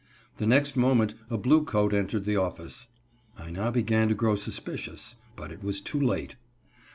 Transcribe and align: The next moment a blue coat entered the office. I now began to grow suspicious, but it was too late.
The 0.37 0.47
next 0.47 0.75
moment 0.75 1.13
a 1.29 1.37
blue 1.37 1.63
coat 1.63 1.93
entered 1.93 2.25
the 2.25 2.35
office. 2.35 2.87
I 3.37 3.51
now 3.51 3.69
began 3.69 4.07
to 4.07 4.15
grow 4.15 4.35
suspicious, 4.35 5.13
but 5.35 5.51
it 5.51 5.61
was 5.63 5.79
too 5.79 5.99
late. 6.01 6.37